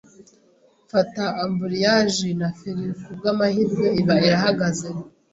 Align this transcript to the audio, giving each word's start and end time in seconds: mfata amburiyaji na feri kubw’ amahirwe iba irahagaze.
mfata 0.85 1.23
amburiyaji 1.43 2.29
na 2.39 2.47
feri 2.57 2.87
kubw’ 3.01 3.23
amahirwe 3.33 3.87
iba 4.01 4.15
irahagaze. 4.27 4.89